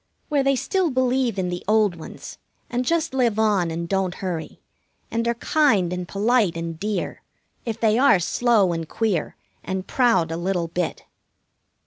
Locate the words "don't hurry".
3.87-4.59